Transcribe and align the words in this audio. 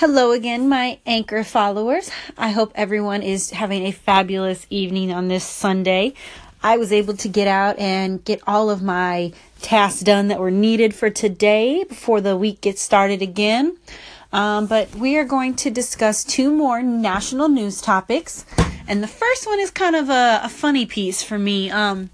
Hello 0.00 0.32
again, 0.32 0.66
my 0.66 0.98
anchor 1.04 1.44
followers. 1.44 2.10
I 2.38 2.52
hope 2.52 2.72
everyone 2.74 3.22
is 3.22 3.50
having 3.50 3.84
a 3.84 3.92
fabulous 3.92 4.66
evening 4.70 5.12
on 5.12 5.28
this 5.28 5.44
Sunday. 5.44 6.14
I 6.62 6.78
was 6.78 6.90
able 6.90 7.14
to 7.18 7.28
get 7.28 7.46
out 7.46 7.78
and 7.78 8.24
get 8.24 8.40
all 8.46 8.70
of 8.70 8.80
my 8.80 9.34
tasks 9.60 10.00
done 10.00 10.28
that 10.28 10.40
were 10.40 10.50
needed 10.50 10.94
for 10.94 11.10
today 11.10 11.84
before 11.84 12.22
the 12.22 12.34
week 12.34 12.62
gets 12.62 12.80
started 12.80 13.20
again. 13.20 13.76
Um, 14.32 14.64
but 14.64 14.94
we 14.94 15.18
are 15.18 15.24
going 15.24 15.54
to 15.56 15.70
discuss 15.70 16.24
two 16.24 16.50
more 16.50 16.82
national 16.82 17.50
news 17.50 17.82
topics. 17.82 18.46
And 18.88 19.02
the 19.02 19.06
first 19.06 19.46
one 19.46 19.60
is 19.60 19.70
kind 19.70 19.96
of 19.96 20.08
a, 20.08 20.40
a 20.44 20.48
funny 20.48 20.86
piece 20.86 21.22
for 21.22 21.38
me. 21.38 21.70
Um, 21.70 22.08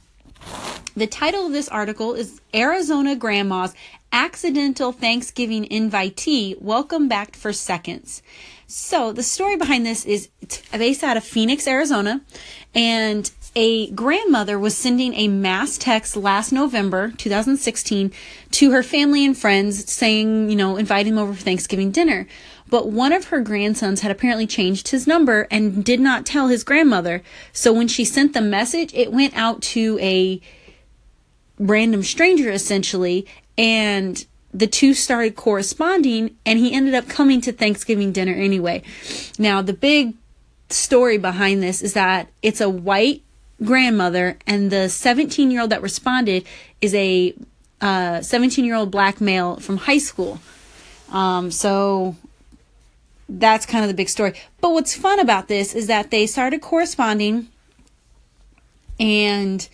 the 0.97 1.07
title 1.07 1.47
of 1.47 1.53
this 1.53 1.69
article 1.69 2.15
is 2.15 2.41
Arizona 2.55 3.15
Grandmas 3.15 3.75
accidental 4.13 4.93
Thanksgiving 4.93 5.67
invitee 5.67 6.59
welcome 6.59 7.07
back 7.07 7.37
for 7.37 7.53
seconds. 7.53 8.23
So 8.67 9.13
the 9.13 9.23
story 9.23 9.57
behind 9.57 9.85
this 9.85 10.07
is 10.07 10.31
based 10.73 11.05
out 11.05 11.19
of 11.19 11.23
Phoenix, 11.23 11.69
Arizona, 11.69 12.23
and 12.75 13.31
a 13.55 13.91
grandmother 13.91 14.59
was 14.59 14.77
sending 14.77 15.13
a 15.15 15.29
mass 15.29 15.77
text 15.77 16.17
last 16.17 16.51
November 16.51 17.13
2016 17.19 18.11
to 18.53 18.71
her 18.71 18.83
family 18.83 19.25
and 19.25 19.37
friends 19.37 19.93
saying, 19.93 20.49
you 20.49 20.57
know, 20.57 20.79
inviting 20.79 21.15
them 21.15 21.23
over 21.23 21.35
for 21.35 21.43
Thanksgiving 21.43 21.91
dinner. 21.91 22.27
But 22.69 22.89
one 22.89 23.13
of 23.13 23.27
her 23.27 23.41
grandsons 23.41 24.01
had 24.01 24.11
apparently 24.11 24.47
changed 24.47 24.89
his 24.89 25.07
number 25.07 25.47
and 25.51 25.85
did 25.85 26.01
not 26.01 26.25
tell 26.25 26.49
his 26.49 26.65
grandmother. 26.65 27.23
So 27.53 27.73
when 27.73 27.87
she 27.87 28.05
sent 28.05 28.33
the 28.33 28.41
message, 28.41 28.95
it 28.95 29.13
went 29.13 29.37
out 29.37 29.61
to 29.63 29.99
a 30.01 30.41
random 31.59 32.03
stranger 32.03 32.51
essentially 32.51 33.27
and 33.57 34.27
the 34.53 34.67
two 34.67 34.95
started 34.95 35.37
corresponding 35.37 36.37
and 36.47 36.59
he 36.59 36.73
ended 36.73 36.95
up 36.95 37.09
coming 37.09 37.41
to 37.43 37.53
Thanksgiving 37.53 38.13
dinner 38.13 38.33
anyway. 38.33 38.83
Now, 39.39 39.63
the 39.63 39.73
big 39.73 40.15
story 40.71 41.19
behind 41.19 41.63
this 41.63 41.83
is 41.83 41.93
that 41.93 42.29
it's 42.43 42.61
a 42.61 42.69
white 42.69 43.23
grandmother 43.63 44.39
and 44.47 44.71
the 44.71 44.89
17 44.89 45.51
year 45.51 45.63
old 45.63 45.71
that 45.71 45.83
responded 45.83 46.45
is 46.81 46.95
a 46.95 47.35
17 47.81 47.83
uh, 47.83 48.67
year 48.67 48.75
old 48.75 48.91
black 48.91 49.21
male 49.21 49.57
from 49.57 49.77
high 49.77 49.99
school. 49.99 50.41
Um, 51.11 51.51
so 51.51 52.17
that's 53.29 53.67
kind 53.67 53.85
of 53.85 53.89
the 53.89 53.95
big 53.95 54.09
story. 54.09 54.35
But 54.61 54.71
what's 54.71 54.97
fun 54.97 55.21
about 55.21 55.49
this 55.49 55.75
is 55.75 55.87
that 55.87 56.11
they 56.11 56.27
started 56.27 56.61
corresponding 56.61 57.49
and 58.99 59.69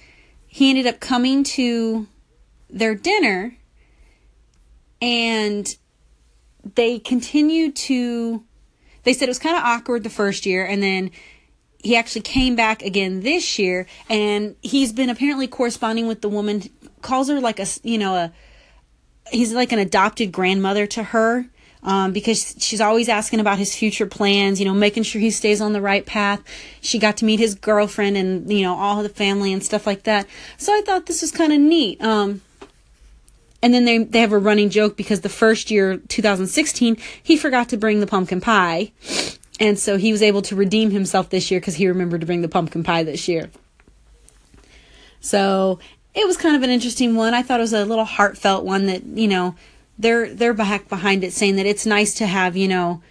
he 0.55 0.69
ended 0.69 0.87
up 0.87 1.01
coming 1.01 1.43
to 1.43 2.07
their 2.69 2.95
dinner 2.95 3.57
and 5.01 5.77
they 6.75 6.99
continued 6.99 7.75
to 7.75 8.45
they 9.05 9.15
said 9.15 9.25
it 9.25 9.31
was 9.31 9.39
kind 9.39 9.57
of 9.57 9.63
awkward 9.65 10.05
the 10.05 10.11
first 10.11 10.45
year 10.45 10.63
and 10.67 10.83
then 10.83 11.11
he 11.83 11.97
actually 11.97 12.21
came 12.21 12.55
back 12.55 12.83
again 12.83 13.21
this 13.21 13.59
year 13.59 13.87
and 14.11 14.55
he's 14.61 14.93
been 14.93 15.09
apparently 15.09 15.47
corresponding 15.47 16.07
with 16.07 16.21
the 16.21 16.29
woman 16.29 16.63
calls 17.01 17.31
her 17.31 17.41
like 17.41 17.59
a 17.59 17.67
you 17.83 17.97
know 17.97 18.15
a 18.15 18.33
he's 19.31 19.55
like 19.55 19.73
an 19.73 19.79
adopted 19.79 20.31
grandmother 20.33 20.87
to 20.87 21.03
her 21.03 21.47
um, 21.83 22.13
because 22.13 22.55
she's 22.59 22.81
always 22.81 23.09
asking 23.09 23.41
about 23.41 23.59
his 23.59 23.75
future 23.75 24.07
plans, 24.07 24.61
you 24.61 24.67
know, 24.67 24.75
making 24.75 25.03
sure 25.03 25.21
he 25.21 25.31
stays 25.31 25.61
on 25.61 25.73
the 25.73 25.81
right 25.81 26.07
path. 26.07 26.41
She 26.81 26.99
got 26.99 27.17
to 27.19 27.25
meet 27.25 27.41
his 27.41 27.55
girlfriend 27.55 28.17
and, 28.17 28.51
you 28.53 28.63
know, 28.63 28.77
all 28.77 29.03
the 29.03 29.09
family 29.09 29.53
and 29.53 29.65
stuff 29.65 29.87
like 29.87 30.05
that. 30.05 30.27
So 30.59 30.73
I 30.73 30.83
thought 30.83 31.07
this 31.07 31.23
was 31.23 31.33
kind 31.33 31.53
of 31.53 31.61
neat. 31.61 32.01
Um, 32.01 32.43
and 33.63 33.73
then 33.73 33.85
they 33.85 33.99
they 33.99 34.21
have 34.21 34.33
a 34.33 34.39
running 34.39 34.71
joke 34.71 34.97
because 34.97 35.21
the 35.21 35.29
first 35.29 35.71
year 35.71 35.97
2016 35.97 36.97
he 37.23 37.37
forgot 37.37 37.69
to 37.69 37.77
bring 37.77 38.01
the 38.01 38.07
pumpkin 38.07 38.41
pie 38.41 38.91
and 39.61 39.79
so 39.79 39.97
he 39.97 40.11
was 40.11 40.21
able 40.21 40.43
to 40.43 40.57
redeem 40.57 40.91
himself 40.91 41.31
this 41.31 41.51
year 41.51 41.61
because 41.61 41.77
he 41.77 41.87
remembered 41.87 42.21
to 42.21 42.27
bring 42.27 42.43
the 42.43 42.49
pumpkin 42.49 42.83
pie 42.83 43.05
this 43.05 43.29
year 43.29 43.51
so 45.21 45.79
it 46.15 46.27
was 46.27 46.37
kind 46.37 46.57
of 46.57 46.63
an 46.63 46.71
interesting 46.71 47.15
one 47.15 47.35
i 47.35 47.43
thought 47.43 47.61
it 47.61 47.63
was 47.63 47.73
a 47.73 47.85
little 47.85 48.05
heartfelt 48.05 48.65
one 48.65 48.87
that 48.87 49.05
you 49.05 49.29
know 49.29 49.55
they're 49.99 50.33
they're 50.33 50.55
back 50.55 50.89
behind 50.89 51.25
it 51.25 51.33
saying 51.33 51.57
that 51.57 51.67
it's 51.67 51.87
nice 51.87 52.15
to 52.15 52.27
have 52.27 52.57
you 52.57 52.69
know 52.69 53.03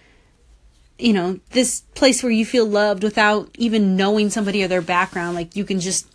you 0.98 1.12
know 1.12 1.38
this 1.50 1.80
place 1.94 2.22
where 2.22 2.32
you 2.32 2.44
feel 2.44 2.66
loved 2.66 3.02
without 3.02 3.48
even 3.56 3.96
knowing 3.96 4.30
somebody 4.30 4.62
or 4.62 4.68
their 4.68 4.82
background 4.82 5.34
like 5.34 5.56
you 5.56 5.64
can 5.64 5.80
just 5.80 6.06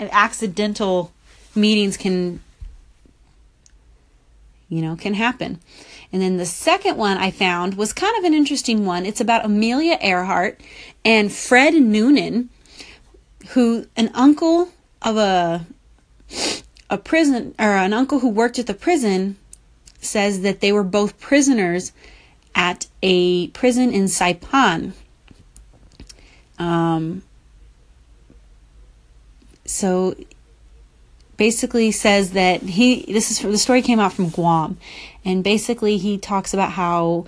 accidental 0.00 1.12
meetings 1.54 1.96
can 1.96 2.40
you 4.68 4.82
know, 4.82 4.96
can 4.96 5.14
happen. 5.14 5.60
And 6.12 6.22
then 6.22 6.36
the 6.36 6.46
second 6.46 6.96
one 6.96 7.16
I 7.16 7.30
found 7.30 7.74
was 7.74 7.92
kind 7.92 8.16
of 8.18 8.24
an 8.24 8.34
interesting 8.34 8.84
one. 8.84 9.06
It's 9.06 9.20
about 9.20 9.44
Amelia 9.44 9.98
Earhart 10.00 10.60
and 11.04 11.32
Fred 11.32 11.74
Noonan, 11.74 12.50
who 13.50 13.86
an 13.96 14.10
uncle 14.14 14.70
of 15.02 15.16
a 15.16 15.66
a 16.90 16.98
prison 16.98 17.54
or 17.58 17.76
an 17.76 17.92
uncle 17.92 18.20
who 18.20 18.28
worked 18.28 18.58
at 18.58 18.66
the 18.66 18.74
prison 18.74 19.36
says 20.00 20.42
that 20.42 20.60
they 20.60 20.72
were 20.72 20.84
both 20.84 21.18
prisoners 21.20 21.92
at 22.54 22.86
a 23.02 23.48
prison 23.48 23.92
in 23.92 24.04
Saipan. 24.04 24.92
Um, 26.58 27.22
so 29.64 30.16
basically 31.36 31.92
says 31.92 32.32
that 32.32 32.62
he 32.62 33.04
this 33.12 33.30
is 33.30 33.40
the 33.40 33.58
story 33.58 33.80
came 33.80 34.00
out 34.00 34.12
from 34.12 34.28
Guam 34.28 34.76
and 35.24 35.44
basically 35.44 35.96
he 35.96 36.18
talks 36.18 36.52
about 36.52 36.72
how 36.72 37.26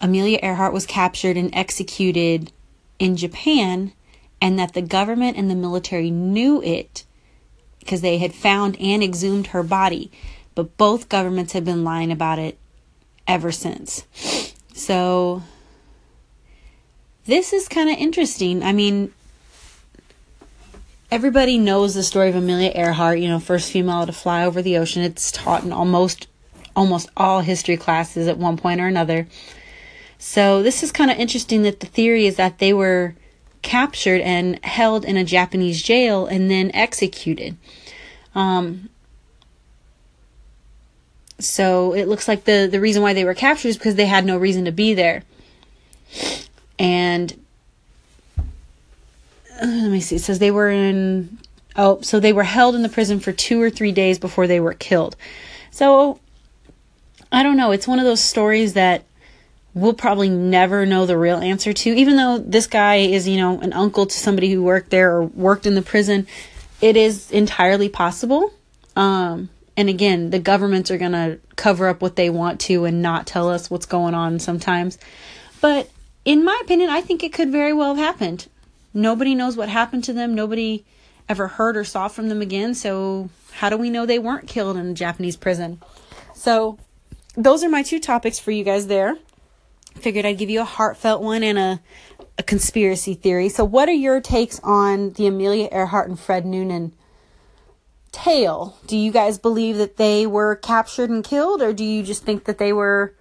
Amelia 0.00 0.38
Earhart 0.42 0.72
was 0.72 0.86
captured 0.86 1.36
and 1.36 1.52
executed 1.52 2.52
in 3.00 3.16
Japan 3.16 3.92
and 4.40 4.58
that 4.58 4.74
the 4.74 4.82
government 4.82 5.36
and 5.36 5.50
the 5.50 5.56
military 5.56 6.10
knew 6.10 6.62
it 6.62 7.04
because 7.80 8.00
they 8.00 8.18
had 8.18 8.34
found 8.34 8.76
and 8.80 9.02
exhumed 9.02 9.48
her 9.48 9.62
body 9.62 10.10
but 10.54 10.76
both 10.76 11.08
governments 11.08 11.52
have 11.52 11.64
been 11.64 11.84
lying 11.84 12.10
about 12.10 12.38
it 12.38 12.58
ever 13.26 13.52
since 13.52 14.04
so 14.72 15.42
this 17.26 17.52
is 17.52 17.68
kind 17.68 17.90
of 17.90 17.96
interesting 17.96 18.62
i 18.62 18.72
mean 18.72 19.12
everybody 21.10 21.58
knows 21.58 21.94
the 21.94 22.02
story 22.02 22.28
of 22.28 22.36
Amelia 22.36 22.70
Earhart, 22.74 23.18
you 23.18 23.28
know, 23.28 23.40
first 23.40 23.72
female 23.72 24.06
to 24.06 24.12
fly 24.12 24.44
over 24.44 24.60
the 24.62 24.76
ocean. 24.76 25.02
It's 25.02 25.32
taught 25.32 25.64
in 25.64 25.72
almost 25.72 26.28
almost 26.76 27.10
all 27.16 27.40
history 27.40 27.76
classes 27.76 28.28
at 28.28 28.38
one 28.38 28.56
point 28.56 28.80
or 28.80 28.86
another. 28.86 29.26
So 30.18 30.62
this 30.62 30.82
is 30.82 30.92
kind 30.92 31.10
of 31.10 31.18
interesting 31.18 31.62
that 31.62 31.80
the 31.80 31.86
theory 31.86 32.26
is 32.26 32.36
that 32.36 32.58
they 32.58 32.72
were 32.72 33.14
captured 33.62 34.20
and 34.20 34.62
held 34.64 35.04
in 35.04 35.16
a 35.16 35.24
Japanese 35.24 35.82
jail 35.82 36.26
and 36.26 36.50
then 36.50 36.70
executed. 36.74 37.56
Um, 38.34 38.88
so 41.38 41.94
it 41.94 42.08
looks 42.08 42.26
like 42.28 42.44
the 42.44 42.68
the 42.70 42.80
reason 42.80 43.02
why 43.02 43.12
they 43.12 43.24
were 43.24 43.34
captured 43.34 43.68
is 43.68 43.78
because 43.78 43.94
they 43.94 44.06
had 44.06 44.24
no 44.24 44.36
reason 44.36 44.64
to 44.64 44.72
be 44.72 44.94
there. 44.94 45.22
And 46.78 47.38
uh, 48.38 49.66
let 49.66 49.90
me 49.90 50.00
see. 50.00 50.16
It 50.16 50.22
says 50.22 50.38
they 50.38 50.50
were 50.50 50.70
in. 50.70 51.38
Oh, 51.76 52.00
so 52.00 52.18
they 52.18 52.32
were 52.32 52.44
held 52.44 52.74
in 52.74 52.82
the 52.82 52.88
prison 52.88 53.20
for 53.20 53.30
two 53.30 53.62
or 53.62 53.70
three 53.70 53.92
days 53.92 54.18
before 54.18 54.48
they 54.48 54.58
were 54.58 54.74
killed. 54.74 55.14
So 55.70 56.18
I 57.30 57.42
don't 57.42 57.56
know. 57.56 57.70
It's 57.70 57.86
one 57.86 58.00
of 58.00 58.04
those 58.04 58.20
stories 58.20 58.72
that 58.72 59.04
we'll 59.74 59.94
probably 59.94 60.28
never 60.28 60.86
know 60.86 61.06
the 61.06 61.16
real 61.18 61.36
answer 61.36 61.72
to. 61.72 61.90
Even 61.90 62.16
though 62.16 62.38
this 62.38 62.66
guy 62.66 62.96
is, 62.96 63.28
you 63.28 63.36
know, 63.36 63.60
an 63.60 63.72
uncle 63.72 64.06
to 64.06 64.16
somebody 64.16 64.50
who 64.52 64.62
worked 64.62 64.90
there 64.90 65.16
or 65.16 65.24
worked 65.24 65.66
in 65.66 65.74
the 65.74 65.82
prison, 65.82 66.26
it 66.80 66.96
is 66.96 67.30
entirely 67.30 67.88
possible. 67.88 68.52
Um, 68.96 69.50
and 69.76 69.88
again, 69.88 70.30
the 70.30 70.38
governments 70.38 70.90
are 70.90 70.98
going 70.98 71.12
to 71.12 71.38
cover 71.56 71.88
up 71.88 72.02
what 72.02 72.16
they 72.16 72.30
want 72.30 72.60
to 72.62 72.84
and 72.84 73.00
not 73.00 73.26
tell 73.26 73.48
us 73.48 73.70
what's 73.70 73.86
going 73.86 74.14
on 74.14 74.40
sometimes. 74.40 74.98
But 75.60 75.88
in 76.24 76.44
my 76.44 76.58
opinion, 76.64 76.90
I 76.90 77.00
think 77.00 77.22
it 77.22 77.32
could 77.32 77.50
very 77.50 77.72
well 77.72 77.94
have 77.94 78.04
happened. 78.04 78.48
Nobody 78.92 79.34
knows 79.34 79.56
what 79.56 79.68
happened 79.68 80.04
to 80.04 80.12
them. 80.12 80.34
Nobody 80.34 80.84
ever 81.28 81.46
heard 81.46 81.76
or 81.76 81.84
saw 81.84 82.08
from 82.08 82.28
them 82.28 82.42
again. 82.42 82.74
So, 82.74 83.30
how 83.52 83.70
do 83.70 83.76
we 83.76 83.90
know 83.90 84.06
they 84.06 84.18
weren't 84.18 84.48
killed 84.48 84.76
in 84.76 84.88
a 84.88 84.94
Japanese 84.94 85.36
prison? 85.36 85.80
So, 86.34 86.78
those 87.36 87.62
are 87.62 87.68
my 87.68 87.82
two 87.82 88.00
topics 88.00 88.38
for 88.38 88.50
you 88.50 88.64
guys 88.64 88.86
there. 88.88 89.16
Figured 89.98 90.24
I'd 90.24 90.38
give 90.38 90.50
you 90.50 90.60
a 90.60 90.64
heartfelt 90.64 91.22
one 91.22 91.42
and 91.42 91.58
a, 91.58 91.80
a 92.38 92.42
conspiracy 92.42 93.14
theory. 93.14 93.48
So, 93.48 93.64
what 93.64 93.88
are 93.88 93.92
your 93.92 94.20
takes 94.20 94.60
on 94.62 95.10
the 95.12 95.26
Amelia 95.26 95.68
Earhart 95.70 96.08
and 96.08 96.18
Fred 96.18 96.46
Noonan 96.46 96.92
tale? 98.12 98.78
Do 98.86 98.96
you 98.96 99.12
guys 99.12 99.38
believe 99.38 99.76
that 99.76 99.96
they 99.96 100.26
were 100.26 100.56
captured 100.56 101.10
and 101.10 101.24
killed, 101.24 101.62
or 101.62 101.72
do 101.72 101.84
you 101.84 102.02
just 102.02 102.24
think 102.24 102.44
that 102.44 102.58
they 102.58 102.72
were, 102.72 103.14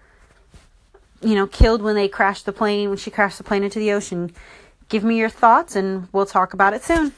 you 1.21 1.35
know, 1.35 1.47
killed 1.47 1.81
when 1.81 1.95
they 1.95 2.07
crashed 2.07 2.45
the 2.45 2.53
plane, 2.53 2.89
when 2.89 2.97
she 2.97 3.11
crashed 3.11 3.37
the 3.37 3.43
plane 3.43 3.63
into 3.63 3.79
the 3.79 3.91
ocean? 3.91 4.33
Give 4.89 5.03
me 5.03 5.17
your 5.17 5.29
thoughts 5.29 5.75
and 5.75 6.07
we'll 6.13 6.25
talk 6.25 6.53
about 6.53 6.73
it 6.73 6.83
soon. 6.83 7.11